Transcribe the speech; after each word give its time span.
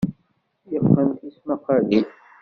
Yeqqen 0.71 1.07
tismaqqalin. 1.19 2.05